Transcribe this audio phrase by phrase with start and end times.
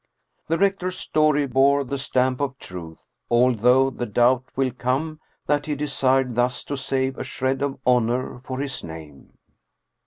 [0.47, 5.75] The rector's story bore the stamp of truth, although the doubt will come that he
[5.75, 9.33] desired thus to save a shred of honor for his name.